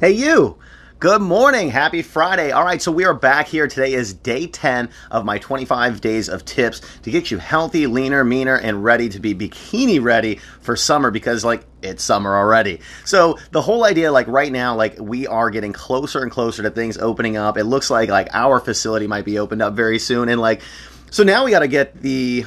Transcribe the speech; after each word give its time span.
Hey, 0.00 0.12
you! 0.12 0.56
Good 0.98 1.20
morning. 1.20 1.68
Happy 1.68 2.00
Friday. 2.00 2.52
All 2.52 2.64
right, 2.64 2.80
so 2.80 2.90
we 2.90 3.04
are 3.04 3.12
back 3.12 3.48
here. 3.48 3.68
Today 3.68 3.92
is 3.92 4.14
day 4.14 4.46
10 4.46 4.88
of 5.10 5.26
my 5.26 5.36
25 5.36 6.00
days 6.00 6.30
of 6.30 6.46
tips 6.46 6.80
to 7.02 7.10
get 7.10 7.30
you 7.30 7.36
healthy, 7.36 7.86
leaner, 7.86 8.24
meaner, 8.24 8.56
and 8.56 8.82
ready 8.82 9.10
to 9.10 9.20
be 9.20 9.34
bikini 9.34 10.02
ready 10.02 10.36
for 10.62 10.74
summer 10.74 11.10
because, 11.10 11.44
like, 11.44 11.66
it's 11.82 12.02
summer 12.02 12.34
already. 12.34 12.80
So 13.04 13.38
the 13.50 13.60
whole 13.60 13.84
idea, 13.84 14.10
like 14.10 14.26
right 14.26 14.50
now, 14.50 14.74
like 14.74 14.98
we 14.98 15.26
are 15.26 15.50
getting 15.50 15.74
closer 15.74 16.22
and 16.22 16.30
closer 16.30 16.62
to 16.62 16.70
things 16.70 16.96
opening 16.96 17.36
up. 17.36 17.58
It 17.58 17.64
looks 17.64 17.90
like 17.90 18.08
like 18.08 18.30
our 18.32 18.58
facility 18.58 19.06
might 19.06 19.26
be 19.26 19.38
opened 19.38 19.60
up 19.60 19.74
very 19.74 19.98
soon, 19.98 20.30
and 20.30 20.40
like 20.40 20.62
so 21.10 21.24
now 21.24 21.44
we 21.44 21.50
got 21.50 21.58
to 21.58 21.68
get 21.68 22.00
the 22.00 22.46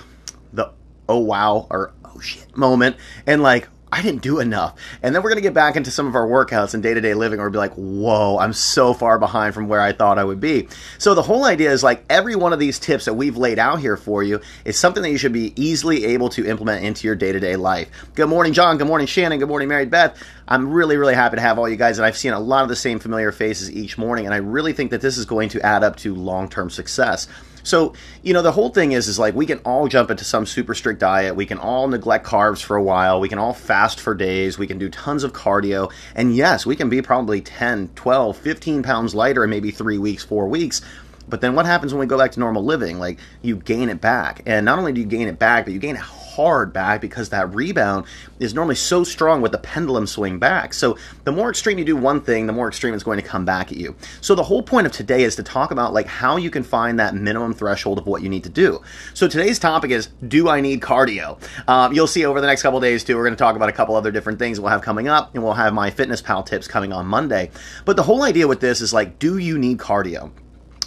the 0.54 0.72
oh 1.08 1.20
wow 1.20 1.68
or 1.70 1.94
oh 2.04 2.20
shit 2.20 2.58
moment, 2.58 2.96
and 3.28 3.44
like 3.44 3.70
I 3.94 4.02
didn't 4.02 4.24
do 4.24 4.40
enough. 4.40 4.76
And 5.04 5.14
then 5.14 5.22
we're 5.22 5.30
going 5.30 5.38
to 5.38 5.48
get 5.48 5.54
back 5.54 5.76
into 5.76 5.92
some 5.92 6.08
of 6.08 6.16
our 6.16 6.26
workouts 6.26 6.74
and 6.74 6.82
day 6.82 6.96
to 6.96 7.00
day 7.00 7.14
living 7.14 7.40
we'll 7.40 7.52
be 7.52 7.60
like, 7.60 7.76
whoa, 7.76 8.40
I'm 8.40 8.52
so 8.52 8.92
far 8.92 9.20
behind 9.20 9.54
from 9.54 9.68
where 9.68 9.80
I 9.80 9.92
thought 9.92 10.18
I 10.18 10.24
would 10.24 10.40
be. 10.40 10.68
So 10.98 11.14
the 11.14 11.22
whole 11.22 11.46
idea 11.46 11.72
is 11.72 11.84
like 11.84 12.04
every 12.10 12.36
one 12.36 12.54
of 12.54 12.60
these 12.60 12.80
tips 12.80 13.06
that 13.06 13.14
we've 13.14 13.38
laid 13.38 13.60
out 13.60 13.80
here 13.80 13.96
for 13.96 14.24
you 14.24 14.42
is 14.66 14.80
something 14.80 15.04
that 15.04 15.12
you 15.12 15.20
should 15.20 15.32
be 15.32 15.54
easily 15.56 16.06
able 16.06 16.30
to 16.30 16.44
implement 16.44 16.84
into 16.84 17.06
your 17.06 17.16
day 17.16 17.32
to 17.32 17.40
day 17.40 17.56
life. 17.56 17.88
Good 18.16 18.30
morning, 18.30 18.54
John. 18.54 18.80
Good 18.80 18.88
morning, 18.88 19.06
Shannon. 19.06 19.38
Good 19.38 19.48
morning, 19.48 19.68
Mary 19.68 19.86
Beth. 19.86 20.18
I'm 20.48 20.72
really, 20.72 20.98
really 20.98 21.14
happy 21.14 21.36
to 21.36 21.42
have 21.44 21.60
all 21.60 21.70
you 21.70 21.76
guys. 21.76 22.00
And 22.00 22.06
I've 22.08 22.18
seen 22.18 22.34
a 22.34 22.40
lot 22.40 22.64
of 22.64 22.70
the 22.70 22.76
same 22.76 22.98
familiar 22.98 23.32
faces 23.32 23.72
each 23.72 24.00
morning. 24.00 24.26
And 24.26 24.34
I 24.34 24.38
really 24.38 24.74
think 24.74 24.90
that 24.90 25.02
this 25.02 25.20
is 25.20 25.26
going 25.26 25.50
to 25.50 25.62
add 25.62 25.84
up 25.84 25.98
to 25.98 26.16
long 26.16 26.50
term 26.50 26.72
success. 26.72 27.28
So, 27.64 27.94
you 28.22 28.34
know, 28.34 28.42
the 28.42 28.52
whole 28.52 28.70
thing 28.70 28.92
is 28.92 29.08
is 29.08 29.18
like 29.18 29.34
we 29.34 29.46
can 29.46 29.60
all 29.60 29.88
jump 29.88 30.12
into 30.12 30.24
some 30.24 30.46
super 30.46 30.76
strict 30.76 31.00
diet. 31.00 31.36
We 31.36 31.46
can 31.46 31.58
all 31.58 31.88
neglect 31.88 32.26
carbs 32.26 32.62
for 32.62 32.76
a 32.76 32.84
while. 32.84 33.20
We 33.20 33.30
can 33.30 33.40
all 33.40 33.54
fast 33.54 34.00
for 34.00 34.14
days. 34.14 34.58
We 34.58 34.68
can 34.68 34.78
do 34.78 34.90
tons 34.90 35.24
of 35.24 35.34
cardio. 35.34 35.92
And 36.16 36.36
yes, 36.36 36.66
we 36.66 36.76
can 36.76 36.90
be 36.90 37.02
probably 37.02 37.42
10, 37.42 37.90
12, 37.96 38.38
15 38.38 38.84
pounds 38.84 39.16
lighter 39.16 39.44
in 39.44 39.50
maybe 39.50 39.72
3 39.72 39.98
weeks, 39.98 40.24
4 40.24 40.48
weeks. 40.48 40.82
But 41.28 41.42
then 41.42 41.56
what 41.56 41.66
happens 41.66 41.94
when 41.94 42.02
we 42.02 42.06
go 42.06 42.18
back 42.18 42.34
to 42.34 42.40
normal 42.40 42.66
living? 42.66 43.00
Like 43.00 43.20
you 43.42 43.56
gain 43.56 43.90
it 43.90 44.02
back. 44.02 44.42
And 44.46 44.66
not 44.66 44.78
only 44.78 44.92
do 44.92 45.02
you 45.02 45.08
gain 45.08 45.28
it 45.28 45.40
back, 45.40 45.66
but 45.66 45.74
you 45.74 45.80
gain 45.80 45.96
it 45.96 46.02
hard 46.36 46.74
back 46.74 47.02
because 47.02 47.30
that 47.30 47.54
rebound 47.54 48.06
is 48.40 48.54
normally 48.54 48.76
so 48.76 49.04
strong 49.04 49.42
with 49.42 49.52
the 49.52 49.58
pendulum 49.58 50.08
swing 50.08 50.40
back. 50.40 50.74
So 50.74 50.98
the 51.24 51.32
more 51.32 51.50
extreme 51.50 51.78
you 51.78 51.86
do 51.86 51.96
one 51.96 52.22
thing, 52.22 52.48
the 52.48 52.54
more 52.54 52.68
extreme 52.68 52.94
it's 52.94 53.04
going 53.04 53.20
to 53.22 53.26
come 53.26 53.46
back 53.46 53.72
at 53.72 53.78
you. 53.78 53.96
So 54.22 54.36
the 54.36 54.44
whole 54.44 54.64
point 54.64 54.88
of 54.88 54.94
today 54.94 55.24
is 55.24 55.36
to 55.36 55.44
talk 55.44 55.72
about 55.72 55.94
like 55.94 56.08
how 56.08 56.38
you 56.38 56.50
can 56.50 56.64
find 56.64 57.00
that 57.00 57.16
minimum 57.16 57.54
threshold 57.54 57.98
of 57.98 58.08
what 58.08 58.22
you 58.22 58.30
need 58.30 58.44
to 58.44 58.50
do. 58.50 58.82
So 59.14 59.28
today's 59.28 59.60
topic 59.60 59.92
is 59.92 60.08
do 60.28 60.50
I 60.50 60.62
need 60.62 60.82
cardio? 60.82 61.40
Um, 61.68 61.94
you'll 61.94 62.08
see 62.08 62.26
over 62.26 62.42
the 62.42 62.48
next 62.48 62.62
couple 62.62 62.80
days 62.80 63.04
too. 63.04 63.16
We're 63.16 63.24
going 63.24 63.36
to 63.36 63.38
talk 63.38 63.56
about 63.56 63.70
a 63.70 63.74
couple 63.74 63.96
other 63.96 64.12
different 64.12 64.40
things 64.40 64.60
we'll 64.60 64.70
have 64.70 64.82
coming 64.82 65.08
up, 65.08 65.34
and 65.34 65.44
we'll 65.44 65.54
have 65.54 65.74
MyFitnessPal 65.74 66.46
tips 66.46 66.68
coming 66.68 66.94
on 66.94 67.06
Monday. 67.06 67.52
But 67.86 67.96
the 67.96 68.04
whole 68.04 68.24
idea 68.24 68.48
with 68.48 68.60
this 68.60 68.82
is 68.82 68.94
like, 68.94 69.20
do 69.20 69.38
you 69.38 69.58
need 69.58 69.78
cardio? 69.78 70.32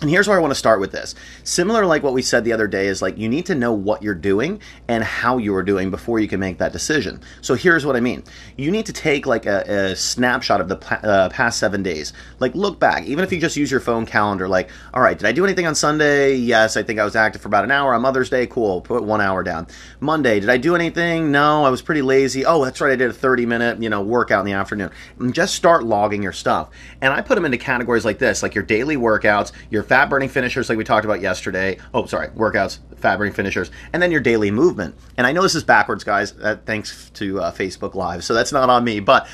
And 0.03 0.11
here's 0.11 0.29
where 0.29 0.37
I 0.37 0.41
want 0.41 0.51
to 0.51 0.59
start 0.59 0.79
with 0.79 0.93
this. 0.93 1.15
Similar 1.43 1.87
like 1.87 2.03
what 2.03 2.13
we 2.13 2.21
said 2.21 2.45
the 2.45 2.53
other 2.53 2.67
day 2.67 2.89
is 2.89 3.01
like 3.01 3.17
you 3.17 3.31
need 3.31 3.47
to 3.47 3.55
know 3.55 3.73
what 3.73 4.03
you're 4.03 4.15
doing 4.15 4.61
and 4.89 5.03
how 5.03 5.39
you 5.39 5.55
are 5.55 5.63
doing 5.63 5.91
before 5.91 6.19
you 6.19 6.29
can 6.29 6.39
make 6.39 6.59
that 6.59 6.73
decision. 6.73 7.23
So 7.41 7.55
here's 7.55 7.87
what 7.87 7.97
I 7.97 8.01
mean. 8.01 8.23
You 8.59 8.71
need 8.71 8.85
to 8.87 8.93
take 8.93 9.25
like 9.25 9.47
a, 9.47 9.91
a 9.93 9.97
snapshot 9.97 10.61
of 10.61 10.69
the 10.69 10.77
uh, 11.03 11.31
past 11.31 11.59
7 11.59 11.83
days. 11.83 12.13
Like 12.41 12.55
look 12.55 12.79
back, 12.79 13.07
even 13.07 13.25
if 13.25 13.33
you 13.33 13.41
just 13.41 13.57
use 13.57 13.71
your 13.71 13.81
phone 13.81 14.05
calendar 14.05 14.49
like, 14.49 14.69
all 14.93 15.01
right, 15.01 15.17
did 15.17 15.27
I 15.27 15.33
do 15.33 15.47
anything 15.47 15.67
on 15.67 15.75
Sunday? 15.75 16.35
Yes, 16.35 16.77
I 16.77 16.83
think 16.83 17.01
I 17.01 17.05
was 17.05 17.17
active 17.17 17.41
for 17.41 17.49
about 17.49 17.65
an 17.65 17.71
hour 17.71 17.95
on 17.95 18.03
Mother's 18.03 18.29
Day. 18.29 18.47
Cool. 18.47 18.83
Put 18.83 19.03
1 19.03 19.21
hour 19.23 19.43
down. 19.43 19.67
Monday, 20.01 20.41
did 20.41 20.51
I 20.51 20.59
do 20.59 20.75
anything? 20.75 21.33
No, 21.33 21.65
I 21.65 21.71
was 21.71 21.81
pretty 21.81 22.03
lazy. 22.03 22.45
Oh, 22.45 22.63
that's 22.63 22.83
right. 22.83 22.93
I 22.93 22.97
did 22.97 23.09
a 23.09 23.15
30 23.15 23.47
minute, 23.47 23.83
you 23.83 23.89
know, 23.89 24.03
workout 24.03 24.41
in 24.41 24.47
the 24.47 24.53
afternoon. 24.53 24.91
And 25.19 25.33
just 25.33 25.55
start 25.55 25.85
logging 25.85 26.23
your 26.23 26.33
stuff. 26.33 26.69
And 27.01 27.15
I 27.15 27.23
put 27.23 27.37
them 27.37 27.47
into 27.47 27.57
categories 27.57 28.05
like 28.05 28.19
this, 28.19 28.43
like 28.43 28.55
your 28.55 28.65
daily 28.65 28.99
workouts, 28.99 29.53
your 29.71 29.86
fat 29.87 30.11
burning 30.11 30.29
finishers 30.29 30.69
like 30.69 30.79
we 30.79 30.85
talked 30.85 31.05
about 31.05 31.21
yesterday. 31.21 31.79
Oh, 31.95 32.07
sorry, 32.07 32.29
workouts, 32.29 32.79
fat 32.97 33.17
burning 33.17 33.33
finishers, 33.33 33.71
and 33.93 34.03
then 34.03 34.11
your 34.11 34.21
daily 34.21 34.51
movement. 34.51 34.95
And 35.17 35.27
I 35.27 35.33
know 35.33 35.43
this 35.43 35.55
is 35.55 35.65
backwards, 35.65 36.05
guys. 36.05 36.33
Uh, 36.33 36.57
thanks 36.65 37.11
to 37.15 37.41
uh, 37.41 37.53
Facebook 37.53 37.95
Live, 37.95 38.25
so 38.25 38.35
that's 38.35 38.53
not 38.53 38.71
on 38.71 38.85
me, 38.85 39.01
but 39.01 39.27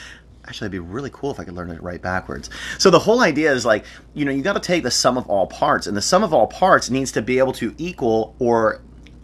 actually 0.44 0.66
it'd 0.66 0.72
be 0.72 0.78
really 0.80 1.10
cool 1.12 1.30
if 1.30 1.38
i 1.38 1.44
could 1.44 1.54
learn 1.54 1.70
it 1.70 1.80
right 1.82 2.02
backwards 2.02 2.50
so 2.76 2.90
the 2.90 2.98
whole 2.98 3.20
idea 3.20 3.52
is 3.52 3.64
like 3.64 3.84
you 4.12 4.24
know 4.24 4.32
you 4.32 4.42
got 4.42 4.54
to 4.54 4.60
take 4.60 4.82
the 4.82 4.90
sum 4.90 5.16
of 5.16 5.24
all 5.28 5.46
parts 5.46 5.86
and 5.86 5.96
the 5.96 6.02
sum 6.02 6.24
of 6.24 6.34
all 6.34 6.48
parts 6.48 6.90
needs 6.90 7.12
to 7.12 7.22
be 7.22 7.38
able 7.38 7.52
to 7.52 7.72
equal 7.78 8.34
or 8.40 8.80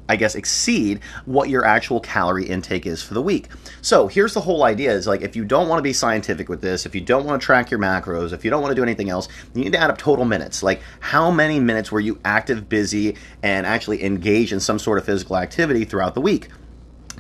I 0.09 0.17
guess, 0.17 0.35
exceed 0.35 1.01
what 1.27 1.49
your 1.49 1.65
actual 1.65 2.01
calorie 2.01 2.47
intake 2.47 2.87
is 2.87 3.03
for 3.03 3.15
the 3.15 3.23
week. 3.23 3.49
So 3.83 4.09
here's 4.09 4.35
the 4.35 4.41
whole 4.41 4.65
idea 4.65 4.93
is 4.93 5.07
like 5.07 5.23
if 5.23 5.37
you 5.37 5.45
don't 5.45 5.69
want 5.69 5.79
to 5.79 5.83
be 5.83 5.93
scientific 5.93 6.49
with 6.49 6.61
this, 6.61 6.87
if 6.87 6.95
you 6.95 7.01
don't 7.01 7.25
want 7.25 7.41
to 7.41 7.45
track 7.45 7.71
your 7.71 7.81
macros, 7.81 8.33
if 8.33 8.45
you 8.45 8.51
don't 8.51 8.63
want 8.63 8.73
to 8.73 8.77
do 8.77 8.83
anything 8.83 9.11
else, 9.11 9.29
you 9.55 9.65
need 9.65 9.73
to 9.73 9.79
add 9.79 9.91
up 9.91 9.99
total 9.99 10.25
minutes. 10.25 10.63
Like 10.63 10.81
how 11.01 11.31
many 11.31 11.61
minutes 11.61 11.93
were 11.93 12.01
you 12.01 12.19
active, 12.25 12.69
busy, 12.69 13.17
and 13.43 13.67
actually 13.67 14.03
engaged 14.05 14.53
in 14.53 14.61
some 14.61 14.79
sort 14.79 14.99
of 14.99 15.05
physical 15.05 15.37
activity 15.37 15.85
throughout 15.85 16.15
the 16.15 16.21
week? 16.21 16.49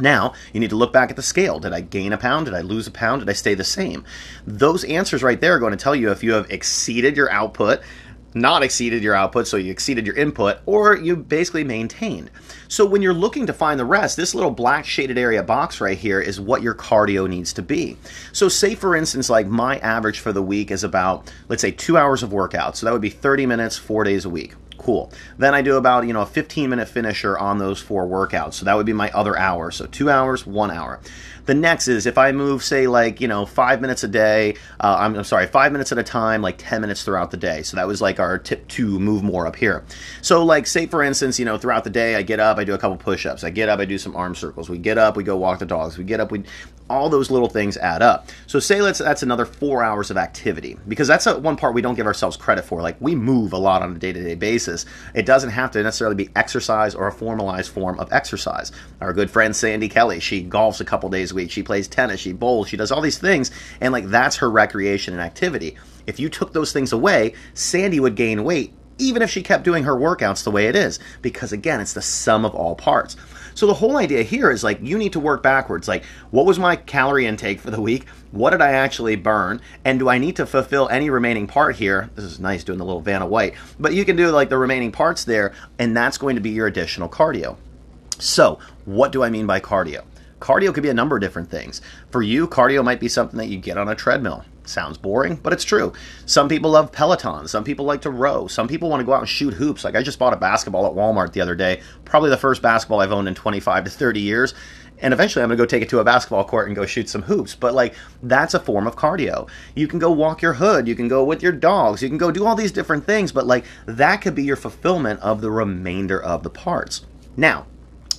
Now, 0.00 0.34
you 0.53 0.60
need 0.60 0.71
to 0.71 0.77
look 0.77 0.93
back 0.93 1.10
at 1.10 1.16
the 1.16 1.22
scale. 1.22 1.59
Did 1.59 1.72
I 1.72 1.81
gain 1.81 2.12
a 2.12 2.19
pound? 2.19 2.47
Did 2.47 2.54
I 2.54 2.60
lose 2.60 2.87
a 2.87 2.91
pound? 2.91 3.21
Did 3.21 3.28
I 3.28 3.32
stay 3.32 3.54
the 3.54 3.65
same? 3.65 4.04
Those 4.47 4.84
answers 4.84 5.22
right 5.22 5.41
there 5.41 5.54
are 5.54 5.59
going 5.59 5.72
to 5.72 5.77
tell 5.77 5.97
you 5.97 6.10
if 6.10 6.22
you 6.22 6.34
have 6.34 6.50
exceeded 6.50 7.16
your 7.16 7.31
output, 7.31 7.81
not 8.34 8.62
exceeded 8.62 9.03
your 9.03 9.15
output, 9.15 9.47
so 9.47 9.56
you 9.56 9.71
exceeded 9.71 10.06
your 10.06 10.16
input, 10.16 10.59
or 10.66 10.97
you 10.97 11.16
basically 11.16 11.65
maintained. 11.65 12.31
So 12.69 12.84
when 12.84 13.00
you're 13.03 13.15
looking 13.15 13.47
to 13.47 13.53
find 13.53 13.81
the 13.81 13.84
rest, 13.84 14.16
this 14.16 14.34
little 14.34 14.50
black 14.50 14.84
shaded 14.84 15.16
area 15.19 15.43
box 15.43 15.81
right 15.81 15.97
here 15.97 16.21
is 16.21 16.41
what 16.41 16.62
your 16.62 16.75
cardio 16.75 17.28
needs 17.28 17.53
to 17.55 17.62
be. 17.62 17.97
So 18.33 18.49
say 18.49 18.75
for 18.75 18.94
instance, 18.94 19.31
like 19.31 19.47
my 19.47 19.78
average 19.78 20.21
for 20.21 20.33
the 20.33 20.43
week 20.43 20.71
is 20.71 20.84
about, 20.84 21.33
let's 21.49 21.62
say 21.62 21.71
two 21.71 21.97
hours 21.97 22.22
of 22.22 22.33
workout. 22.33 22.77
So 22.77 22.87
that 22.87 22.93
would 22.93 23.03
be 23.03 23.11
30 23.11 23.47
minutes, 23.47 23.77
four 23.77 24.05
days 24.05 24.25
a 24.25 24.31
week. 24.31 24.55
Cool. 24.78 25.10
Then 25.39 25.55
I 25.55 25.62
do 25.62 25.77
about, 25.77 26.06
you 26.06 26.12
know, 26.12 26.22
a 26.22 26.27
15 26.27 26.71
minute 26.71 26.89
finisher 26.89 27.37
on 27.37 27.59
those 27.59 27.81
four 27.81 28.06
workouts. 28.06 28.55
So 28.55 28.65
that 28.65 28.77
would 28.77 28.87
be 28.87 28.93
my 28.93 29.10
other 29.10 29.37
hour. 29.37 29.71
So 29.71 29.87
two 29.87 30.09
hours, 30.09 30.47
one 30.47 30.71
hour. 30.71 31.00
The 31.48 31.54
next 31.54 31.88
is 31.88 32.04
if 32.04 32.19
I 32.19 32.32
move, 32.32 32.62
say, 32.62 32.88
like, 32.88 33.22
you 33.22 33.26
know, 33.26 33.47
five 33.47 33.81
minutes 33.81 34.04
a 34.04 34.09
day, 34.09 34.56
uh, 34.81 34.97
I'm, 34.98 35.14
I'm, 35.14 35.25
sorry, 35.25 35.47
five 35.47 35.72
minutes 35.72 35.91
at 35.91 35.97
a 35.97 36.03
time, 36.03 36.42
like 36.42 36.56
10 36.59 36.82
minutes 36.82 37.04
throughout 37.04 37.31
the 37.31 37.38
day. 37.38 37.62
So 37.62 37.78
that 37.78 37.86
was 37.86 38.03
like 38.03 38.20
our 38.20 38.36
tip 38.36 38.69
to 38.69 38.98
move 39.00 39.22
more 39.22 39.47
up 39.47 39.56
here. 39.56 39.82
So, 40.20 40.44
like, 40.44 40.66
say, 40.66 40.84
for 40.84 41.03
instance, 41.03 41.38
you 41.38 41.47
know, 41.47 41.56
throughout 41.56 41.84
the 41.84 41.91
day, 41.91 42.16
I 42.16 42.22
get 42.22 42.38
up, 42.38 42.59
I 42.59 42.64
do 42.64 42.75
a 42.75 42.78
couple 42.78 42.98
push 42.98 43.25
ups. 43.25 43.44
I 43.44 43.48
get 43.48 43.70
up, 43.70 43.81
I 43.81 43.86
do 43.86 43.97
some 43.97 44.14
arm 44.14 44.34
circles. 44.34 44.69
We 44.69 44.76
get 44.76 44.98
up, 44.98 45.16
we 45.16 45.25
go 45.25 45.38
walk 45.38 45.60
the 45.60 45.64
dogs. 45.64 45.97
We 45.97 46.04
get 46.04 46.20
up, 46.20 46.31
we 46.31 46.44
all 46.91 47.09
those 47.09 47.31
little 47.31 47.48
things 47.48 47.76
add 47.76 48.03
up. 48.03 48.28
So 48.47 48.59
say 48.59 48.80
let's 48.80 48.98
that's 48.98 49.22
another 49.22 49.44
four 49.44 49.82
hours 49.82 50.10
of 50.10 50.16
activity 50.16 50.76
because 50.88 51.09
that's 51.09 51.26
a, 51.26 51.38
one 51.38 51.56
part 51.56 51.75
we 51.75 51.82
don't 51.82 51.94
give 51.94 52.06
ourselves 52.06 52.36
credit 52.36 52.65
for. 52.65 52.82
Like 52.82 52.97
we 53.00 53.15
move 53.15 53.53
a 53.53 53.59
lot 53.59 53.82
on 53.82 53.94
a 53.94 53.98
day 53.98 54.12
to 54.12 54.22
day 54.22 54.34
basis. 54.34 54.86
It 55.15 55.26
doesn't 55.26 55.50
have 55.50 55.70
to 55.72 55.82
necessarily 55.82 56.16
be 56.16 56.30
exercise 56.36 56.94
or 56.94 57.06
a 57.06 57.12
formalized 57.12 57.72
form 57.72 57.98
of 57.98 58.12
exercise. 58.12 58.72
Our 59.00 59.12
good 59.12 59.30
friend 59.30 59.54
Sandy 59.54 59.88
Kelly, 59.88 60.20
she 60.20 60.44
golfs 60.44 60.80
a 60.80 60.84
couple 60.84 61.09
days 61.10 61.32
a 61.32 61.34
week. 61.38 61.50
She 61.50 61.62
plays 61.62 61.88
tennis. 61.88 62.21
She 62.21 62.32
bowls. 62.32 62.69
She 62.69 62.76
does 62.76 62.93
all 62.93 63.00
these 63.00 63.19
things, 63.19 63.50
and 63.81 63.93
like 63.93 64.06
that's 64.06 64.37
her 64.37 64.50
recreation 64.50 65.15
and 65.15 65.22
activity. 65.22 65.76
If 66.06 66.19
you 66.19 66.28
took 66.28 66.53
those 66.53 66.72
things 66.72 66.93
away, 66.93 67.34
Sandy 67.54 68.00
would 68.00 68.15
gain 68.15 68.44
weight 68.44 68.75
even 69.00 69.22
if 69.22 69.31
she 69.31 69.44
kept 69.44 69.62
doing 69.62 69.84
her 69.84 69.94
workouts 69.94 70.43
the 70.43 70.50
way 70.50 70.66
it 70.66 70.75
is 70.75 70.98
because 71.22 71.53
again 71.53 71.81
it's 71.81 71.93
the 71.93 72.03
sum 72.03 72.44
of 72.44 72.53
all 72.53 72.75
parts 72.75 73.15
so 73.59 73.66
the 73.66 73.75
whole 73.75 73.97
idea 73.97 74.22
here 74.22 74.53
is 74.53 74.62
like 74.62 74.78
you 74.82 74.97
need 74.97 75.15
to 75.15 75.19
work 75.19 75.43
backwards. 75.43 75.88
Like, 75.88 76.04
what 76.31 76.47
was 76.47 76.60
my 76.60 76.77
calorie 76.77 77.27
intake 77.27 77.59
for 77.59 77.72
the 77.72 77.81
week? 77.81 78.09
What 78.31 78.50
did 78.50 78.62
I 78.62 78.71
actually 78.71 79.16
burn? 79.16 79.60
And 79.84 79.98
do 79.98 80.09
I 80.09 80.19
need 80.19 80.37
to 80.37 80.47
fulfill 80.47 80.88
any 80.91 81.10
remaining 81.10 81.48
part 81.48 81.75
here? 81.75 82.09
This 82.15 82.25
is 82.25 82.38
nice 82.38 82.62
doing 82.62 82.78
the 82.78 82.84
little 82.84 83.00
Vanna 83.00 83.27
White, 83.27 83.54
but 83.81 83.94
you 83.94 84.04
can 84.04 84.15
do 84.15 84.31
like 84.31 84.48
the 84.48 84.56
remaining 84.56 84.93
parts 84.93 85.25
there, 85.25 85.54
and 85.77 85.97
that's 85.97 86.19
going 86.19 86.37
to 86.37 86.41
be 86.41 86.50
your 86.50 86.69
additional 86.69 87.09
cardio. 87.09 87.56
So, 88.21 88.60
what 88.84 89.10
do 89.10 89.25
I 89.25 89.28
mean 89.28 89.48
by 89.48 89.59
cardio? 89.59 90.04
Cardio 90.41 90.72
could 90.72 90.82
be 90.82 90.88
a 90.88 90.94
number 90.94 91.16
of 91.16 91.22
different 91.22 91.50
things. 91.50 91.81
For 92.10 92.22
you, 92.22 92.47
cardio 92.47 92.84
might 92.84 93.00
be 93.00 93.09
something 93.09 93.38
that 93.38 93.49
you 93.49 93.59
get 93.59 93.76
on 93.78 93.88
a 93.88 93.94
treadmill. 93.94 94.44
Sounds 94.65 94.99
boring, 94.99 95.37
but 95.37 95.53
it's 95.53 95.65
true. 95.65 95.93
Some 96.26 96.48
people 96.48 96.72
love 96.72 96.92
Peloton. 96.92 97.48
Some 97.48 97.65
people 97.65 97.86
like 97.86 98.03
to 98.03 98.10
row. 98.10 98.47
Some 98.47 98.68
people 98.68 98.91
want 98.91 99.01
to 99.01 99.04
go 99.04 99.15
out 99.15 99.21
and 99.21 99.28
shoot 99.28 99.54
hoops. 99.54 99.83
Like 99.83 99.97
I 99.97 100.03
just 100.03 100.18
bought 100.18 100.34
a 100.34 100.36
basketball 100.36 100.86
at 100.86 100.92
Walmart 100.92 101.33
the 101.33 101.41
other 101.41 101.54
day. 101.54 101.80
Probably 102.04 102.28
the 102.28 102.36
first 102.36 102.60
basketball 102.60 103.01
I've 103.01 103.12
owned 103.12 103.28
in 103.28 103.34
25 103.34 103.84
to 103.84 103.91
30 103.91 104.21
years. 104.21 104.54
And 105.01 105.15
eventually 105.15 105.42
I'm 105.42 105.48
going 105.48 105.57
to 105.57 105.62
go 105.62 105.66
take 105.66 105.83
it 105.83 105.89
to 105.91 106.01
a 106.01 106.04
basketball 106.04 106.45
court 106.45 106.66
and 106.66 106.77
go 106.77 106.84
shoot 106.84 107.09
some 107.09 107.22
hoops. 107.22 107.54
But 107.54 107.72
like 107.72 107.95
that's 108.22 108.54
a 108.54 108.60
form 108.60 108.86
of 108.86 108.97
cardio. 108.97 109.48
You 109.74 109.89
can 109.89 109.98
go 109.98 110.10
walk 110.10 110.42
your 110.42 110.54
hood. 110.54 110.86
You 110.86 110.95
can 110.95 111.09
go 111.09 111.24
with 111.24 111.42
your 111.42 111.53
dogs. 111.53 112.03
You 112.03 112.09
can 112.09 112.18
go 112.18 112.30
do 112.30 112.45
all 112.45 112.57
these 112.57 112.72
different 112.72 113.04
things. 113.04 113.33
But 113.33 113.47
like 113.47 113.65
that 113.86 114.18
could 114.18 114.34
be 114.34 114.45
your 114.45 114.57
fulfillment 114.57 115.21
of 115.21 115.41
the 115.41 115.51
remainder 115.51 116.22
of 116.22 116.42
the 116.42 116.51
parts. 116.51 117.07
Now, 117.36 117.66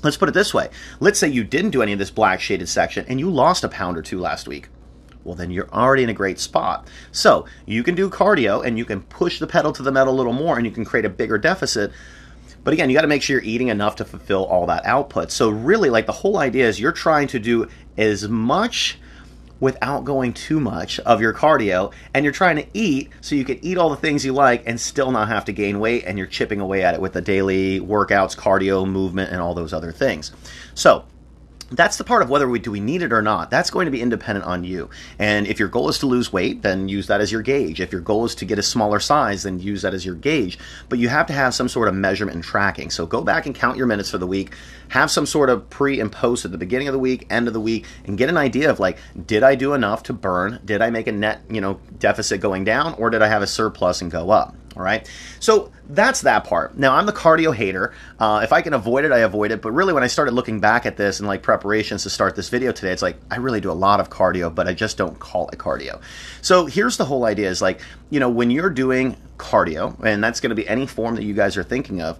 let's 0.03 0.17
put 0.17 0.29
it 0.29 0.33
this 0.33 0.53
way. 0.53 0.69
Let's 0.99 1.19
say 1.19 1.27
you 1.27 1.43
didn't 1.43 1.71
do 1.71 1.81
any 1.81 1.93
of 1.93 1.99
this 1.99 2.11
black 2.11 2.39
shaded 2.41 2.69
section 2.69 3.05
and 3.07 3.19
you 3.19 3.29
lost 3.29 3.63
a 3.63 3.69
pound 3.69 3.97
or 3.97 4.01
two 4.01 4.19
last 4.19 4.47
week 4.47 4.69
well, 5.23 5.35
then 5.35 5.51
you're 5.51 5.69
already 5.69 6.03
in 6.03 6.09
a 6.09 6.13
great 6.13 6.39
spot. 6.39 6.87
So 7.11 7.45
you 7.65 7.83
can 7.83 7.95
do 7.95 8.09
cardio 8.09 8.65
and 8.65 8.77
you 8.77 8.85
can 8.85 9.01
push 9.01 9.39
the 9.39 9.47
pedal 9.47 9.71
to 9.73 9.83
the 9.83 9.91
metal 9.91 10.13
a 10.13 10.17
little 10.17 10.33
more 10.33 10.57
and 10.57 10.65
you 10.65 10.71
can 10.71 10.85
create 10.85 11.05
a 11.05 11.09
bigger 11.09 11.37
deficit. 11.37 11.91
But 12.63 12.73
again, 12.73 12.89
you 12.89 12.95
got 12.95 13.03
to 13.03 13.07
make 13.07 13.21
sure 13.21 13.35
you're 13.35 13.43
eating 13.43 13.67
enough 13.67 13.95
to 13.97 14.05
fulfill 14.05 14.45
all 14.45 14.65
that 14.65 14.85
output. 14.85 15.31
So, 15.31 15.49
really, 15.49 15.89
like 15.89 16.05
the 16.05 16.11
whole 16.11 16.37
idea 16.37 16.67
is 16.67 16.79
you're 16.79 16.91
trying 16.91 17.27
to 17.27 17.39
do 17.39 17.67
as 17.97 18.27
much 18.27 18.99
without 19.59 20.05
going 20.05 20.33
too 20.33 20.59
much 20.59 20.99
of 21.01 21.21
your 21.21 21.33
cardio 21.33 21.91
and 22.13 22.23
you're 22.23 22.33
trying 22.33 22.55
to 22.55 22.65
eat 22.73 23.09
so 23.21 23.35
you 23.35 23.45
can 23.45 23.63
eat 23.63 23.77
all 23.77 23.89
the 23.89 23.95
things 23.95 24.23
you 24.23 24.33
like 24.33 24.63
and 24.65 24.79
still 24.79 25.11
not 25.11 25.27
have 25.27 25.45
to 25.45 25.51
gain 25.51 25.79
weight 25.79 26.03
and 26.05 26.17
you're 26.17 26.27
chipping 26.27 26.59
away 26.59 26.83
at 26.83 26.93
it 26.93 27.01
with 27.01 27.13
the 27.13 27.21
daily 27.21 27.79
workouts, 27.79 28.35
cardio, 28.35 28.89
movement 28.89 29.31
and 29.31 29.41
all 29.41 29.53
those 29.53 29.73
other 29.73 29.91
things. 29.91 30.31
So, 30.73 31.05
that's 31.71 31.97
the 31.97 32.03
part 32.03 32.21
of 32.21 32.29
whether 32.29 32.47
we 32.47 32.59
do 32.59 32.71
we 32.71 32.79
need 32.79 33.01
it 33.01 33.13
or 33.13 33.21
not. 33.21 33.51
That's 33.51 33.69
going 33.69 33.85
to 33.85 33.91
be 33.91 34.01
independent 34.01 34.45
on 34.45 34.63
you. 34.63 34.89
And 35.17 35.47
if 35.47 35.59
your 35.59 35.67
goal 35.67 35.89
is 35.89 35.99
to 35.99 36.07
lose 36.07 36.33
weight, 36.33 36.61
then 36.61 36.89
use 36.89 37.07
that 37.07 37.21
as 37.21 37.31
your 37.31 37.41
gauge. 37.41 37.79
If 37.79 37.91
your 37.91 38.01
goal 38.01 38.25
is 38.25 38.35
to 38.35 38.45
get 38.45 38.59
a 38.59 38.63
smaller 38.63 38.99
size, 38.99 39.43
then 39.43 39.59
use 39.59 39.83
that 39.83 39.93
as 39.93 40.05
your 40.05 40.15
gauge. 40.15 40.57
But 40.89 40.99
you 40.99 41.09
have 41.09 41.27
to 41.27 41.33
have 41.33 41.53
some 41.53 41.69
sort 41.69 41.87
of 41.87 41.95
measurement 41.95 42.35
and 42.35 42.43
tracking. 42.43 42.89
So 42.89 43.05
go 43.05 43.21
back 43.21 43.45
and 43.45 43.55
count 43.55 43.77
your 43.77 43.87
minutes 43.87 44.09
for 44.09 44.17
the 44.17 44.27
week. 44.27 44.53
Have 44.89 45.11
some 45.11 45.25
sort 45.25 45.49
of 45.49 45.69
pre 45.69 45.99
and 45.99 46.11
post 46.11 46.45
at 46.45 46.51
the 46.51 46.57
beginning 46.57 46.87
of 46.87 46.93
the 46.93 46.99
week, 46.99 47.27
end 47.29 47.47
of 47.47 47.53
the 47.53 47.61
week, 47.61 47.85
and 48.05 48.17
get 48.17 48.29
an 48.29 48.37
idea 48.37 48.69
of 48.69 48.79
like, 48.79 48.97
did 49.25 49.43
I 49.43 49.55
do 49.55 49.73
enough 49.73 50.03
to 50.03 50.13
burn? 50.13 50.59
Did 50.65 50.81
I 50.81 50.89
make 50.89 51.07
a 51.07 51.11
net, 51.11 51.41
you 51.49 51.61
know, 51.61 51.79
deficit 51.99 52.41
going 52.41 52.63
down, 52.63 52.95
or 52.95 53.09
did 53.09 53.21
I 53.21 53.27
have 53.27 53.41
a 53.41 53.47
surplus 53.47 54.01
and 54.01 54.09
go 54.09 54.31
up? 54.31 54.55
All 54.75 54.83
right. 54.83 55.09
So 55.39 55.71
that's 55.89 56.21
that 56.21 56.43
part. 56.43 56.77
Now, 56.77 56.95
I'm 56.95 57.05
the 57.05 57.13
cardio 57.13 57.53
hater. 57.53 57.93
Uh, 58.19 58.41
if 58.43 58.53
I 58.53 58.61
can 58.61 58.73
avoid 58.73 59.03
it, 59.03 59.11
I 59.11 59.19
avoid 59.19 59.51
it. 59.51 59.61
But 59.61 59.71
really, 59.71 59.93
when 59.93 60.03
I 60.03 60.07
started 60.07 60.33
looking 60.33 60.59
back 60.59 60.85
at 60.85 60.95
this 60.95 61.19
and 61.19 61.27
like 61.27 61.41
preparations 61.41 62.03
to 62.03 62.09
start 62.09 62.35
this 62.35 62.49
video 62.49 62.71
today, 62.71 62.91
it's 62.91 63.01
like 63.01 63.17
I 63.31 63.37
really 63.37 63.61
do 63.61 63.71
a 63.71 63.73
lot 63.73 63.99
of 63.99 64.09
cardio, 64.09 64.53
but 64.53 64.67
I 64.67 64.73
just 64.73 64.97
don't 64.97 65.17
call 65.17 65.49
it 65.49 65.57
cardio. 65.57 66.01
So 66.41 66.67
here's 66.67 66.97
the 66.97 67.05
whole 67.05 67.25
idea 67.25 67.49
is 67.49 67.61
like, 67.61 67.81
you 68.09 68.19
know, 68.19 68.29
when 68.29 68.51
you're 68.51 68.69
doing 68.69 69.17
cardio, 69.37 69.99
and 70.03 70.23
that's 70.23 70.39
going 70.39 70.49
to 70.49 70.55
be 70.55 70.67
any 70.67 70.85
form 70.85 71.15
that 71.15 71.23
you 71.23 71.33
guys 71.33 71.57
are 71.57 71.63
thinking 71.63 72.01
of, 72.01 72.19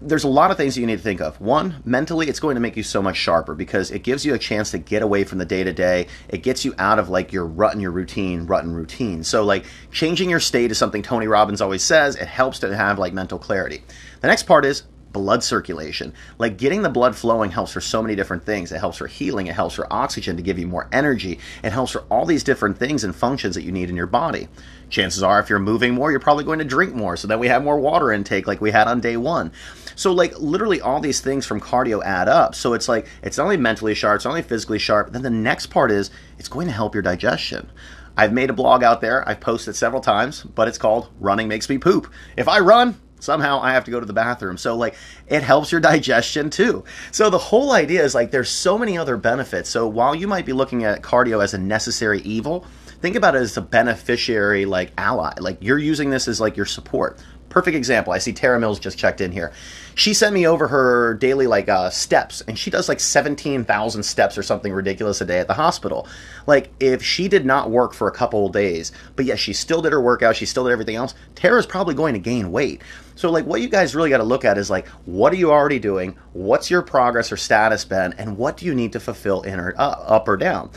there's 0.00 0.24
a 0.24 0.28
lot 0.28 0.50
of 0.50 0.56
things 0.56 0.74
that 0.74 0.80
you 0.80 0.86
need 0.86 0.98
to 0.98 1.02
think 1.02 1.20
of. 1.20 1.40
One, 1.40 1.82
mentally, 1.84 2.28
it's 2.28 2.40
going 2.40 2.54
to 2.54 2.60
make 2.60 2.76
you 2.76 2.82
so 2.82 3.02
much 3.02 3.16
sharper 3.16 3.54
because 3.54 3.90
it 3.90 4.02
gives 4.02 4.26
you 4.26 4.34
a 4.34 4.38
chance 4.38 4.70
to 4.72 4.78
get 4.78 5.02
away 5.02 5.24
from 5.24 5.38
the 5.38 5.44
day 5.44 5.64
to 5.64 5.72
day. 5.72 6.06
It 6.28 6.42
gets 6.42 6.64
you 6.64 6.74
out 6.78 6.98
of 6.98 7.08
like 7.08 7.32
your 7.32 7.46
rut 7.46 7.72
and 7.72 7.82
your 7.82 7.90
routine, 7.90 8.46
rut 8.46 8.64
and 8.64 8.74
routine. 8.74 9.24
So, 9.24 9.44
like 9.44 9.64
changing 9.90 10.30
your 10.30 10.40
state 10.40 10.70
is 10.70 10.78
something 10.78 11.02
Tony 11.02 11.26
Robbins 11.26 11.60
always 11.60 11.82
says. 11.82 12.16
It 12.16 12.28
helps 12.28 12.58
to 12.60 12.76
have 12.76 12.98
like 12.98 13.12
mental 13.12 13.38
clarity. 13.38 13.82
The 14.20 14.28
next 14.28 14.44
part 14.44 14.64
is 14.64 14.82
blood 15.16 15.42
circulation. 15.42 16.12
Like 16.36 16.58
getting 16.58 16.82
the 16.82 16.90
blood 16.90 17.16
flowing 17.16 17.50
helps 17.50 17.72
for 17.72 17.80
so 17.80 18.02
many 18.02 18.14
different 18.14 18.44
things. 18.44 18.70
It 18.70 18.80
helps 18.80 18.98
for 18.98 19.06
healing, 19.06 19.46
it 19.46 19.54
helps 19.54 19.74
for 19.74 19.90
oxygen 19.90 20.36
to 20.36 20.42
give 20.42 20.58
you 20.58 20.66
more 20.66 20.90
energy, 20.92 21.38
it 21.64 21.72
helps 21.72 21.92
for 21.92 22.02
all 22.10 22.26
these 22.26 22.44
different 22.44 22.76
things 22.76 23.02
and 23.02 23.16
functions 23.16 23.54
that 23.54 23.62
you 23.62 23.72
need 23.72 23.88
in 23.88 23.96
your 23.96 24.06
body. 24.06 24.48
Chances 24.90 25.22
are, 25.22 25.40
if 25.40 25.48
you're 25.48 25.58
moving 25.58 25.94
more, 25.94 26.10
you're 26.10 26.20
probably 26.20 26.44
going 26.44 26.58
to 26.58 26.66
drink 26.66 26.94
more 26.94 27.16
so 27.16 27.28
that 27.28 27.40
we 27.40 27.48
have 27.48 27.64
more 27.64 27.80
water 27.80 28.12
intake 28.12 28.46
like 28.46 28.60
we 28.60 28.70
had 28.70 28.88
on 28.88 29.00
day 29.00 29.16
one. 29.16 29.52
So, 29.94 30.12
like, 30.12 30.38
literally 30.38 30.82
all 30.82 31.00
these 31.00 31.20
things 31.20 31.46
from 31.46 31.58
cardio 31.58 32.04
add 32.04 32.28
up. 32.28 32.54
So, 32.54 32.74
it's 32.74 32.86
like, 32.86 33.08
it's 33.22 33.38
not 33.38 33.44
only 33.44 33.56
mentally 33.56 33.94
sharp, 33.94 34.16
it's 34.16 34.26
not 34.26 34.32
only 34.32 34.42
physically 34.42 34.78
sharp. 34.78 35.12
Then 35.12 35.22
the 35.22 35.30
next 35.30 35.66
part 35.68 35.90
is 35.90 36.10
it's 36.38 36.48
going 36.48 36.66
to 36.66 36.72
help 36.72 36.94
your 36.94 37.02
digestion. 37.02 37.72
I've 38.16 38.32
made 38.32 38.50
a 38.50 38.54
blog 38.54 38.82
out 38.82 39.00
there, 39.00 39.28
I've 39.28 39.40
posted 39.40 39.74
several 39.74 40.00
times, 40.00 40.42
but 40.42 40.68
it's 40.68 40.78
called 40.78 41.08
Running 41.18 41.48
Makes 41.48 41.68
Me 41.68 41.78
Poop. 41.78 42.12
If 42.36 42.48
I 42.48 42.60
run, 42.60 42.98
somehow 43.20 43.60
I 43.60 43.72
have 43.72 43.84
to 43.84 43.90
go 43.90 44.00
to 44.00 44.06
the 44.06 44.12
bathroom. 44.12 44.56
So 44.56 44.76
like 44.76 44.94
it 45.26 45.42
helps 45.42 45.72
your 45.72 45.80
digestion 45.92 46.50
too. 46.50 46.84
So 47.12 47.30
the 47.30 47.38
whole 47.38 47.72
idea 47.72 48.04
is 48.04 48.14
like 48.14 48.30
there's 48.30 48.50
so 48.50 48.78
many 48.78 48.98
other 48.98 49.16
benefits. 49.16 49.70
So 49.70 49.86
while 49.86 50.14
you 50.14 50.28
might 50.28 50.46
be 50.46 50.52
looking 50.52 50.84
at 50.84 51.02
cardio 51.02 51.42
as 51.42 51.54
a 51.54 51.58
necessary 51.58 52.20
evil, 52.20 52.64
think 53.00 53.16
about 53.16 53.34
it 53.34 53.42
as 53.42 53.56
a 53.56 53.62
beneficiary 53.62 54.64
like 54.64 54.92
ally. 54.98 55.34
Like 55.40 55.58
you're 55.60 55.78
using 55.78 56.10
this 56.10 56.28
as 56.28 56.40
like 56.40 56.56
your 56.56 56.66
support. 56.66 57.18
Perfect 57.48 57.76
example. 57.76 58.12
I 58.12 58.18
see 58.18 58.32
Tara 58.32 58.58
Mills 58.60 58.78
just 58.78 58.98
checked 58.98 59.20
in 59.20 59.32
here. 59.32 59.52
She 59.94 60.12
sent 60.12 60.34
me 60.34 60.46
over 60.46 60.68
her 60.68 61.14
daily 61.14 61.46
like 61.46 61.68
uh, 61.68 61.90
steps, 61.90 62.42
and 62.42 62.58
she 62.58 62.70
does 62.70 62.88
like 62.88 63.00
seventeen 63.00 63.64
thousand 63.64 64.02
steps 64.02 64.36
or 64.36 64.42
something 64.42 64.72
ridiculous 64.72 65.20
a 65.20 65.24
day 65.24 65.38
at 65.38 65.46
the 65.46 65.54
hospital. 65.54 66.06
Like 66.46 66.70
if 66.80 67.02
she 67.02 67.28
did 67.28 67.46
not 67.46 67.70
work 67.70 67.94
for 67.94 68.08
a 68.08 68.12
couple 68.12 68.48
days, 68.48 68.92
but 69.14 69.24
yes, 69.24 69.38
she 69.38 69.52
still 69.52 69.80
did 69.80 69.92
her 69.92 70.00
workout, 70.00 70.36
she 70.36 70.44
still 70.44 70.64
did 70.64 70.72
everything 70.72 70.96
else. 70.96 71.14
Tara's 71.34 71.66
probably 71.66 71.94
going 71.94 72.14
to 72.14 72.20
gain 72.20 72.52
weight. 72.52 72.82
So 73.14 73.30
like 73.30 73.46
what 73.46 73.62
you 73.62 73.68
guys 73.68 73.94
really 73.94 74.10
got 74.10 74.18
to 74.18 74.24
look 74.24 74.44
at 74.44 74.58
is 74.58 74.68
like 74.68 74.88
what 75.06 75.32
are 75.32 75.36
you 75.36 75.50
already 75.50 75.78
doing? 75.78 76.16
What's 76.34 76.70
your 76.70 76.82
progress 76.82 77.32
or 77.32 77.36
status 77.36 77.84
been, 77.84 78.12
and 78.14 78.36
what 78.36 78.58
do 78.58 78.66
you 78.66 78.74
need 78.74 78.92
to 78.92 79.00
fulfill 79.00 79.42
in 79.42 79.58
or 79.58 79.74
uh, 79.78 79.92
up 80.06 80.28
or 80.28 80.36
down? 80.36 80.70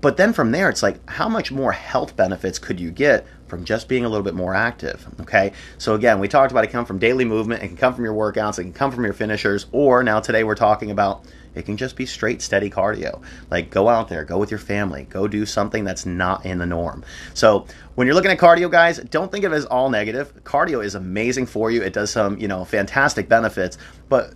but 0.00 0.16
then 0.16 0.32
from 0.32 0.50
there, 0.50 0.68
it's 0.68 0.82
like, 0.82 1.08
how 1.08 1.28
much 1.28 1.50
more 1.50 1.72
health 1.72 2.16
benefits 2.16 2.58
could 2.58 2.78
you 2.78 2.90
get 2.90 3.26
from 3.48 3.64
just 3.64 3.88
being 3.88 4.04
a 4.04 4.08
little 4.08 4.24
bit 4.24 4.34
more 4.34 4.54
active? 4.54 5.06
Okay. 5.20 5.52
So 5.78 5.94
again, 5.94 6.20
we 6.20 6.28
talked 6.28 6.52
about 6.52 6.64
it 6.64 6.68
come 6.68 6.84
from 6.84 6.98
daily 6.98 7.24
movement, 7.24 7.62
it 7.62 7.68
can 7.68 7.76
come 7.76 7.94
from 7.94 8.04
your 8.04 8.14
workouts, 8.14 8.58
it 8.58 8.64
can 8.64 8.72
come 8.72 8.92
from 8.92 9.04
your 9.04 9.12
finishers, 9.12 9.66
or 9.72 10.02
now 10.02 10.20
today 10.20 10.44
we're 10.44 10.54
talking 10.54 10.90
about 10.90 11.24
it 11.54 11.64
can 11.64 11.76
just 11.76 11.96
be 11.96 12.06
straight, 12.06 12.40
steady 12.40 12.70
cardio. 12.70 13.20
Like 13.50 13.70
go 13.70 13.88
out 13.88 14.08
there, 14.08 14.24
go 14.24 14.38
with 14.38 14.50
your 14.50 14.60
family, 14.60 15.04
go 15.10 15.26
do 15.26 15.44
something 15.44 15.84
that's 15.84 16.06
not 16.06 16.46
in 16.46 16.58
the 16.58 16.66
norm. 16.66 17.04
So 17.34 17.66
when 17.94 18.06
you're 18.06 18.14
looking 18.14 18.30
at 18.30 18.38
cardio, 18.38 18.70
guys, 18.70 18.98
don't 18.98 19.32
think 19.32 19.44
of 19.44 19.52
it 19.52 19.56
as 19.56 19.66
all 19.66 19.90
negative. 19.90 20.32
Cardio 20.44 20.84
is 20.84 20.94
amazing 20.94 21.46
for 21.46 21.70
you. 21.70 21.82
It 21.82 21.92
does 21.92 22.10
some, 22.10 22.38
you 22.38 22.48
know, 22.48 22.64
fantastic 22.64 23.28
benefits, 23.28 23.76
but 24.08 24.34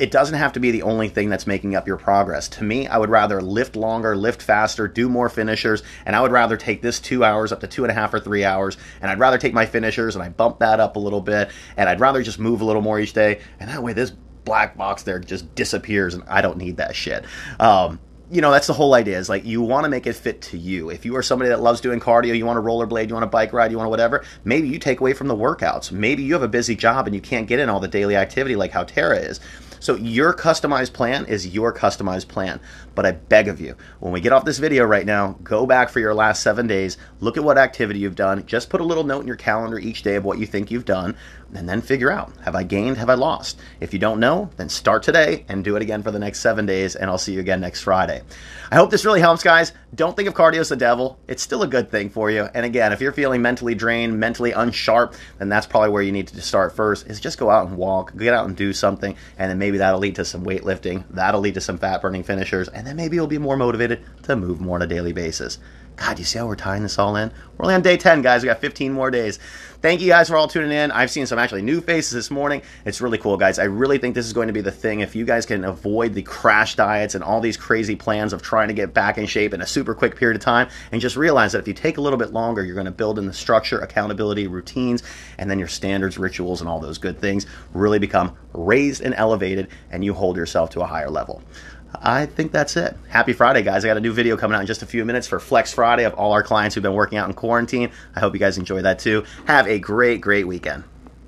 it 0.00 0.10
doesn't 0.10 0.38
have 0.38 0.54
to 0.54 0.60
be 0.60 0.70
the 0.70 0.82
only 0.82 1.10
thing 1.10 1.28
that's 1.28 1.46
making 1.46 1.76
up 1.76 1.86
your 1.86 1.98
progress. 1.98 2.48
To 2.48 2.64
me, 2.64 2.88
I 2.88 2.96
would 2.96 3.10
rather 3.10 3.42
lift 3.42 3.76
longer, 3.76 4.16
lift 4.16 4.40
faster, 4.40 4.88
do 4.88 5.10
more 5.10 5.28
finishers, 5.28 5.82
and 6.06 6.16
I 6.16 6.22
would 6.22 6.32
rather 6.32 6.56
take 6.56 6.80
this 6.80 6.98
two 7.00 7.22
hours 7.22 7.52
up 7.52 7.60
to 7.60 7.66
two 7.66 7.84
and 7.84 7.90
a 7.90 7.94
half 7.94 8.14
or 8.14 8.18
three 8.18 8.42
hours, 8.42 8.78
and 9.02 9.10
I'd 9.10 9.18
rather 9.18 9.36
take 9.36 9.52
my 9.52 9.66
finishers 9.66 10.16
and 10.16 10.24
I 10.24 10.30
bump 10.30 10.60
that 10.60 10.80
up 10.80 10.96
a 10.96 10.98
little 10.98 11.20
bit, 11.20 11.50
and 11.76 11.86
I'd 11.86 12.00
rather 12.00 12.22
just 12.22 12.38
move 12.38 12.62
a 12.62 12.64
little 12.64 12.80
more 12.80 12.98
each 12.98 13.12
day, 13.12 13.40
and 13.60 13.68
that 13.68 13.82
way 13.82 13.92
this 13.92 14.10
black 14.10 14.74
box 14.74 15.02
there 15.02 15.18
just 15.18 15.54
disappears, 15.54 16.14
and 16.14 16.24
I 16.26 16.40
don't 16.40 16.56
need 16.56 16.78
that 16.78 16.96
shit. 16.96 17.26
Um, 17.60 18.00
you 18.30 18.40
know, 18.40 18.52
that's 18.52 18.68
the 18.68 18.72
whole 18.72 18.94
idea 18.94 19.18
is 19.18 19.28
like 19.28 19.44
you 19.44 19.60
want 19.60 19.84
to 19.84 19.90
make 19.90 20.06
it 20.06 20.14
fit 20.14 20.40
to 20.42 20.56
you. 20.56 20.88
If 20.88 21.04
you 21.04 21.14
are 21.16 21.22
somebody 21.22 21.50
that 21.50 21.60
loves 21.60 21.82
doing 21.82 22.00
cardio, 22.00 22.34
you 22.34 22.46
want 22.46 22.56
to 22.56 22.62
rollerblade, 22.62 23.08
you 23.08 23.14
want 23.14 23.24
to 23.24 23.30
bike 23.30 23.52
ride, 23.52 23.70
you 23.70 23.76
want 23.76 23.86
to 23.86 23.90
whatever, 23.90 24.24
maybe 24.44 24.68
you 24.68 24.78
take 24.78 25.00
away 25.00 25.12
from 25.12 25.26
the 25.26 25.36
workouts. 25.36 25.92
Maybe 25.92 26.22
you 26.22 26.32
have 26.32 26.42
a 26.42 26.48
busy 26.48 26.74
job 26.74 27.06
and 27.06 27.14
you 27.14 27.20
can't 27.20 27.46
get 27.46 27.58
in 27.58 27.68
all 27.68 27.80
the 27.80 27.88
daily 27.88 28.16
activity 28.16 28.56
like 28.56 28.70
how 28.70 28.84
Tara 28.84 29.18
is. 29.18 29.40
So 29.80 29.96
your 29.96 30.34
customized 30.34 30.92
plan 30.92 31.24
is 31.24 31.48
your 31.48 31.72
customized 31.72 32.28
plan. 32.28 32.60
But 32.94 33.06
I 33.06 33.12
beg 33.12 33.48
of 33.48 33.60
you, 33.60 33.76
when 33.98 34.12
we 34.12 34.20
get 34.20 34.32
off 34.32 34.44
this 34.44 34.58
video 34.58 34.84
right 34.84 35.06
now, 35.06 35.38
go 35.42 35.64
back 35.64 35.88
for 35.88 36.00
your 36.00 36.14
last 36.14 36.42
seven 36.42 36.66
days, 36.66 36.98
look 37.20 37.38
at 37.38 37.44
what 37.44 37.56
activity 37.56 37.98
you've 37.98 38.14
done, 38.14 38.44
just 38.44 38.68
put 38.68 38.82
a 38.82 38.84
little 38.84 39.04
note 39.04 39.22
in 39.22 39.26
your 39.26 39.36
calendar 39.36 39.78
each 39.78 40.02
day 40.02 40.16
of 40.16 40.24
what 40.24 40.38
you 40.38 40.46
think 40.46 40.70
you've 40.70 40.84
done, 40.84 41.16
and 41.54 41.68
then 41.68 41.80
figure 41.80 42.10
out 42.10 42.32
have 42.42 42.54
I 42.54 42.62
gained, 42.62 42.96
have 42.96 43.10
I 43.10 43.14
lost? 43.14 43.58
If 43.80 43.92
you 43.92 43.98
don't 43.98 44.20
know, 44.20 44.50
then 44.56 44.68
start 44.68 45.02
today 45.02 45.44
and 45.48 45.64
do 45.64 45.76
it 45.76 45.82
again 45.82 46.02
for 46.02 46.10
the 46.10 46.18
next 46.18 46.40
seven 46.40 46.66
days, 46.66 46.96
and 46.96 47.10
I'll 47.10 47.18
see 47.18 47.32
you 47.32 47.40
again 47.40 47.60
next 47.60 47.82
Friday. 47.82 48.22
I 48.70 48.76
hope 48.76 48.90
this 48.90 49.04
really 49.04 49.20
helps, 49.20 49.42
guys. 49.42 49.72
Don't 49.94 50.16
think 50.16 50.28
of 50.28 50.34
cardio 50.34 50.60
as 50.60 50.68
the 50.68 50.76
devil. 50.76 51.18
It's 51.26 51.42
still 51.42 51.62
a 51.62 51.66
good 51.66 51.90
thing 51.90 52.10
for 52.10 52.30
you. 52.30 52.48
And 52.54 52.64
again, 52.64 52.92
if 52.92 53.00
you're 53.00 53.12
feeling 53.12 53.42
mentally 53.42 53.74
drained, 53.74 54.18
mentally 54.18 54.52
unsharp, 54.52 55.16
then 55.38 55.48
that's 55.48 55.66
probably 55.66 55.90
where 55.90 56.02
you 56.02 56.12
need 56.12 56.28
to 56.28 56.40
start 56.40 56.76
first. 56.76 57.06
Is 57.08 57.20
just 57.20 57.38
go 57.38 57.50
out 57.50 57.66
and 57.66 57.76
walk, 57.76 58.16
get 58.16 58.32
out 58.32 58.46
and 58.46 58.56
do 58.56 58.72
something, 58.72 59.16
and 59.38 59.50
then 59.50 59.58
maybe 59.58 59.78
that'll 59.78 60.00
lead 60.00 60.16
to 60.16 60.24
some 60.24 60.44
weightlifting. 60.44 61.04
That'll 61.10 61.40
lead 61.40 61.54
to 61.54 61.60
some 61.60 61.78
fat 61.78 62.00
burning 62.00 62.22
finishers, 62.22 62.68
and 62.68 62.86
then 62.86 62.96
maybe 62.96 63.16
you'll 63.16 63.26
be 63.26 63.38
more 63.38 63.56
motivated 63.56 64.04
to 64.22 64.36
move 64.36 64.60
more 64.60 64.76
on 64.76 64.82
a 64.82 64.86
daily 64.86 65.12
basis. 65.12 65.58
God, 66.00 66.18
you 66.18 66.24
see 66.24 66.38
how 66.38 66.46
we're 66.46 66.56
tying 66.56 66.82
this 66.82 66.98
all 66.98 67.14
in? 67.16 67.30
We're 67.58 67.64
only 67.64 67.74
on 67.74 67.82
day 67.82 67.98
10, 67.98 68.22
guys. 68.22 68.42
We 68.42 68.46
got 68.46 68.62
15 68.62 68.90
more 68.90 69.10
days. 69.10 69.38
Thank 69.82 70.00
you 70.00 70.08
guys 70.08 70.30
for 70.30 70.36
all 70.36 70.48
tuning 70.48 70.72
in. 70.72 70.90
I've 70.90 71.10
seen 71.10 71.26
some 71.26 71.38
actually 71.38 71.60
new 71.60 71.82
faces 71.82 72.12
this 72.12 72.30
morning. 72.30 72.62
It's 72.86 73.02
really 73.02 73.18
cool, 73.18 73.36
guys. 73.36 73.58
I 73.58 73.64
really 73.64 73.98
think 73.98 74.14
this 74.14 74.24
is 74.24 74.32
going 74.32 74.46
to 74.46 74.52
be 74.54 74.62
the 74.62 74.72
thing. 74.72 75.00
If 75.00 75.14
you 75.14 75.26
guys 75.26 75.44
can 75.44 75.62
avoid 75.62 76.14
the 76.14 76.22
crash 76.22 76.74
diets 76.74 77.14
and 77.14 77.22
all 77.22 77.42
these 77.42 77.58
crazy 77.58 77.96
plans 77.96 78.32
of 78.32 78.40
trying 78.40 78.68
to 78.68 78.74
get 78.74 78.94
back 78.94 79.18
in 79.18 79.26
shape 79.26 79.52
in 79.52 79.60
a 79.60 79.66
super 79.66 79.94
quick 79.94 80.16
period 80.16 80.36
of 80.36 80.42
time, 80.42 80.70
and 80.90 81.02
just 81.02 81.16
realize 81.16 81.52
that 81.52 81.58
if 81.58 81.68
you 81.68 81.74
take 81.74 81.98
a 81.98 82.00
little 82.00 82.18
bit 82.18 82.32
longer, 82.32 82.64
you're 82.64 82.74
going 82.74 82.86
to 82.86 82.90
build 82.90 83.18
in 83.18 83.26
the 83.26 83.32
structure, 83.34 83.78
accountability, 83.80 84.46
routines, 84.46 85.02
and 85.36 85.50
then 85.50 85.58
your 85.58 85.68
standards, 85.68 86.16
rituals, 86.16 86.62
and 86.62 86.70
all 86.70 86.80
those 86.80 86.96
good 86.96 87.18
things 87.20 87.44
really 87.74 87.98
become 87.98 88.34
raised 88.54 89.02
and 89.02 89.14
elevated, 89.14 89.68
and 89.90 90.02
you 90.02 90.14
hold 90.14 90.38
yourself 90.38 90.70
to 90.70 90.80
a 90.80 90.86
higher 90.86 91.10
level. 91.10 91.42
I 91.94 92.26
think 92.26 92.52
that's 92.52 92.76
it. 92.76 92.96
Happy 93.08 93.32
Friday, 93.32 93.62
guys. 93.62 93.84
I 93.84 93.88
got 93.88 93.96
a 93.96 94.00
new 94.00 94.12
video 94.12 94.36
coming 94.36 94.54
out 94.54 94.60
in 94.60 94.66
just 94.66 94.82
a 94.82 94.86
few 94.86 95.04
minutes 95.04 95.26
for 95.26 95.40
Flex 95.40 95.72
Friday 95.72 96.04
of 96.04 96.14
all 96.14 96.32
our 96.32 96.42
clients 96.42 96.74
who've 96.74 96.82
been 96.82 96.94
working 96.94 97.18
out 97.18 97.28
in 97.28 97.34
quarantine. 97.34 97.90
I 98.14 98.20
hope 98.20 98.32
you 98.32 98.40
guys 98.40 98.58
enjoy 98.58 98.82
that 98.82 98.98
too. 98.98 99.24
Have 99.46 99.66
a 99.66 99.78
great, 99.78 100.20
great 100.20 100.46
weekend. 100.46 100.84